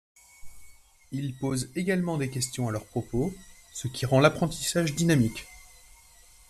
Il 1.11 1.37
pose 1.37 1.69
également 1.75 2.17
des 2.17 2.31
questions 2.31 2.67
à 2.67 2.71
leur 2.71 2.85
propos, 2.87 3.31
ce 3.71 3.87
qui 3.87 4.07
rend 4.07 4.19
l'apprentissage 4.19 4.95
dynamique. 4.95 5.45